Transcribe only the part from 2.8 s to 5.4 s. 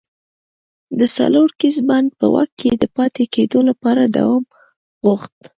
د پاتې کېدو لپاره دوام غوښت.